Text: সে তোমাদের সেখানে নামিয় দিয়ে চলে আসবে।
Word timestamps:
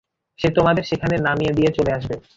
সে 0.39 0.47
তোমাদের 0.49 0.83
সেখানে 0.83 1.15
নামিয় 1.17 1.53
দিয়ে 1.53 1.71
চলে 1.71 1.91
আসবে। 1.93 2.15